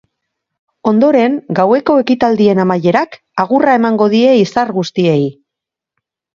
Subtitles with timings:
[0.91, 5.23] Ondoren, gaueko ekitaldien amaierak agurra emango die izar guztiei.